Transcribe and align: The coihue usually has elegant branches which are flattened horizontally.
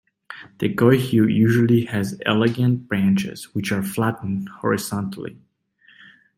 The 0.57 0.73
coihue 0.73 1.31
usually 1.31 1.85
has 1.85 2.19
elegant 2.25 2.87
branches 2.87 3.53
which 3.53 3.71
are 3.71 3.83
flattened 3.83 4.49
horizontally. 4.49 5.39